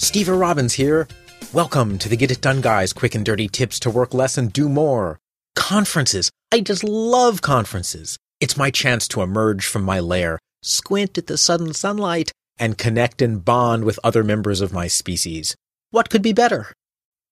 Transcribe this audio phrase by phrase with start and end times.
[0.00, 1.06] Steve Robbins here.
[1.52, 4.50] Welcome to the Get It Done Guys quick and dirty tips to work less and
[4.50, 5.20] do more.
[5.54, 6.30] Conferences.
[6.50, 8.16] I just love conferences.
[8.40, 13.20] It's my chance to emerge from my lair, squint at the sudden sunlight, and connect
[13.20, 15.54] and bond with other members of my species.
[15.90, 16.72] What could be better?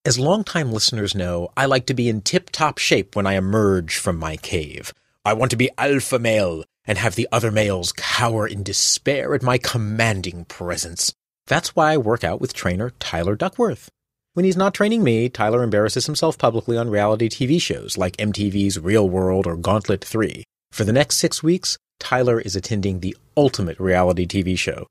[0.05, 3.97] As longtime listeners know, I like to be in tip top shape when I emerge
[3.97, 4.93] from my cave.
[5.25, 9.41] I want to be alpha male and have the other males cower in despair at
[9.41, 11.15] my commanding presence.
[11.49, 13.89] That's why I work out with trainer Tyler Duckworth.
[14.35, 18.79] When he's not training me, Tyler embarrasses himself publicly on reality TV shows like MTV's
[18.79, 20.43] Real World or Gauntlet 3.
[20.71, 24.85] For the next six weeks, Tyler is attending the ultimate reality TV show.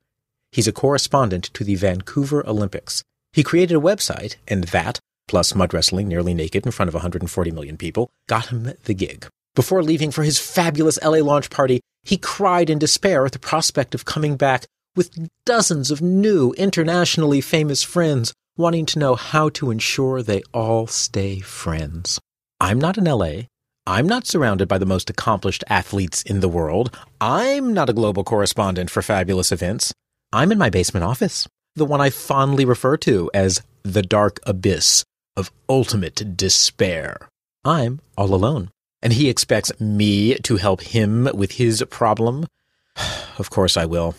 [0.50, 3.04] He's a correspondent to the Vancouver Olympics.
[3.32, 4.98] He created a website, and that,
[5.28, 9.28] plus mud wrestling nearly naked in front of 140 million people, got him the gig.
[9.54, 13.94] Before leaving for his fabulous LA launch party, he cried in despair at the prospect
[13.94, 14.66] of coming back
[14.96, 20.86] with dozens of new internationally famous friends wanting to know how to ensure they all
[20.86, 22.20] stay friends.
[22.60, 23.42] I'm not in LA.
[23.86, 26.94] I'm not surrounded by the most accomplished athletes in the world.
[27.20, 29.94] I'm not a global correspondent for fabulous events.
[30.32, 35.04] I'm in my basement office, the one I fondly refer to as the dark abyss
[35.36, 37.28] of ultimate despair.
[37.64, 42.46] I'm all alone, and he expects me to help him with his problem.
[43.38, 44.14] of course I will.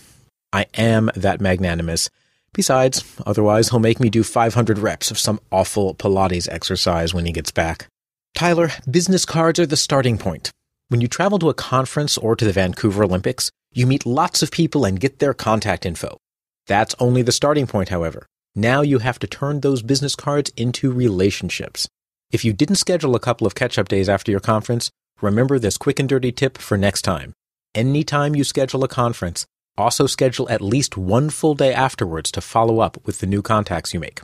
[0.51, 2.09] I am that magnanimous.
[2.53, 7.31] Besides, otherwise he'll make me do 500 reps of some awful Pilates exercise when he
[7.31, 7.87] gets back.
[8.35, 10.51] Tyler, business cards are the starting point.
[10.87, 14.49] When you travel to a conference or to the Vancouver Olympics, you meet lots of
[14.49, 16.17] people and get their contact info.
[16.65, 18.25] That's only the starting point, however.
[18.55, 21.87] Now you have to turn those business cards into relationships.
[22.31, 24.89] If you didn't schedule a couple of catch up days after your conference,
[25.21, 27.33] remember this quick and dirty tip for next time.
[27.75, 29.45] Anytime you schedule a conference,
[29.79, 33.93] also schedule at least one full day afterwards to follow up with the new contacts
[33.93, 34.21] you make.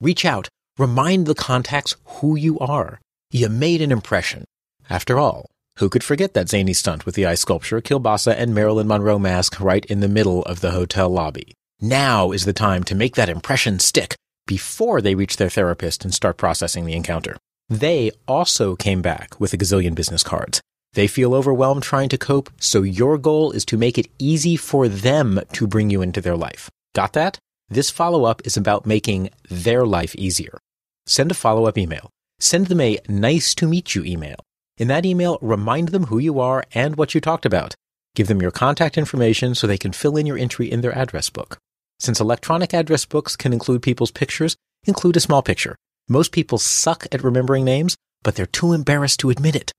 [0.00, 0.48] Reach out.
[0.78, 3.00] Remind the contacts who you are.
[3.30, 4.44] You made an impression.
[4.88, 8.86] After all, who could forget that zany stunt with the ice sculpture, Kielbasa, and Marilyn
[8.86, 11.54] Monroe mask right in the middle of the hotel lobby?
[11.80, 14.14] Now is the time to make that impression stick
[14.46, 17.36] before they reach their therapist and start processing the encounter.
[17.68, 20.60] They also came back with a gazillion business cards.
[20.94, 24.88] They feel overwhelmed trying to cope, so your goal is to make it easy for
[24.88, 26.70] them to bring you into their life.
[26.94, 27.38] Got that?
[27.68, 30.58] This follow up is about making their life easier.
[31.06, 32.10] Send a follow up email.
[32.38, 34.36] Send them a nice to meet you email.
[34.76, 37.74] In that email, remind them who you are and what you talked about.
[38.14, 41.30] Give them your contact information so they can fill in your entry in their address
[41.30, 41.58] book.
[41.98, 45.74] Since electronic address books can include people's pictures, include a small picture.
[46.08, 49.72] Most people suck at remembering names, but they're too embarrassed to admit it.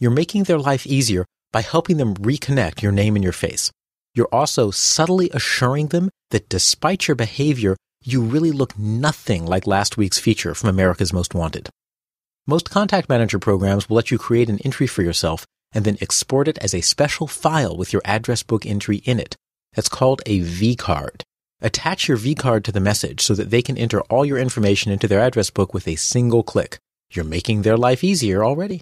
[0.00, 3.72] You're making their life easier by helping them reconnect your name and your face.
[4.14, 9.96] You're also subtly assuring them that despite your behavior, you really look nothing like last
[9.96, 11.68] week's feature from America's Most Wanted.
[12.46, 16.46] Most contact manager programs will let you create an entry for yourself and then export
[16.46, 19.34] it as a special file with your address book entry in it.
[19.74, 21.24] That's called a V-card.
[21.60, 25.08] Attach your V-card to the message so that they can enter all your information into
[25.08, 26.78] their address book with a single click.
[27.10, 28.80] You're making their life easier already.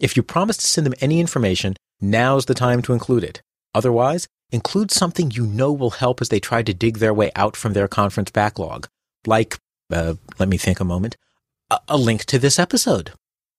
[0.00, 3.40] If you promise to send them any information, now's the time to include it.
[3.74, 7.56] Otherwise, include something you know will help as they try to dig their way out
[7.56, 8.88] from their conference backlog.
[9.26, 9.58] Like,
[9.92, 11.16] uh, let me think a moment,
[11.70, 13.12] a, a link to this episode.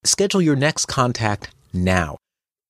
[0.04, 2.18] Schedule your next contact now.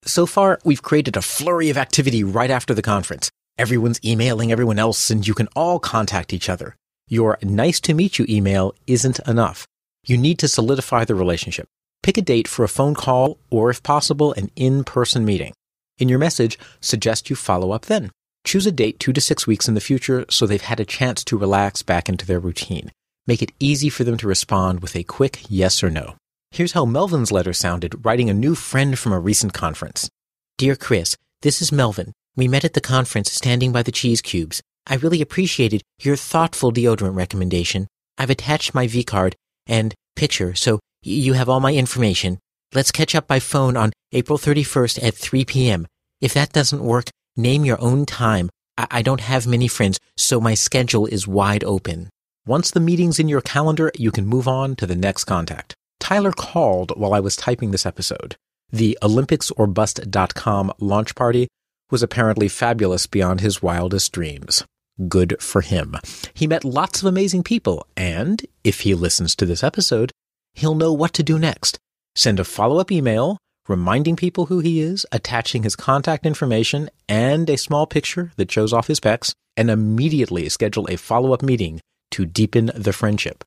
[0.04, 3.30] So far, we've created a flurry of activity right after the conference.
[3.58, 6.76] Everyone's emailing everyone else and you can all contact each other.
[7.08, 9.66] Your nice to meet you email isn't enough.
[10.06, 11.68] You need to solidify the relationship.
[12.02, 15.52] Pick a date for a phone call or, if possible, an in person meeting.
[15.98, 18.10] In your message, suggest you follow up then.
[18.44, 21.24] Choose a date two to six weeks in the future so they've had a chance
[21.24, 22.92] to relax back into their routine.
[23.26, 26.14] Make it easy for them to respond with a quick yes or no.
[26.52, 30.08] Here's how Melvin's letter sounded, writing a new friend from a recent conference.
[30.58, 32.12] Dear Chris, this is Melvin.
[32.36, 34.62] We met at the conference standing by the cheese cubes.
[34.86, 37.88] I really appreciated your thoughtful deodorant recommendation.
[38.16, 39.34] I've attached my V card
[39.66, 42.38] and picture, so you have all my information.
[42.74, 45.86] Let's catch up by phone on April 31st at 3 p.m.
[46.20, 48.50] If that doesn't work, name your own time.
[48.76, 52.10] I, I don't have many friends, so my schedule is wide open.
[52.44, 55.74] Once the meeting's in your calendar, you can move on to the next contact.
[56.00, 58.36] Tyler called while I was typing this episode.
[58.70, 61.48] The OlympicsOrBust.com launch party
[61.90, 64.64] was apparently fabulous beyond his wildest dreams.
[65.08, 65.96] Good for him.
[66.34, 70.10] He met lots of amazing people, and if he listens to this episode,
[70.56, 71.78] he'll know what to do next.
[72.14, 73.38] Send a follow up email
[73.68, 78.72] reminding people who he is, attaching his contact information and a small picture that shows
[78.72, 81.80] off his pecs, and immediately schedule a follow up meeting
[82.10, 83.44] to deepen the friendship.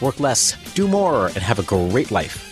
[0.00, 2.51] Work less, do more, and have a great life.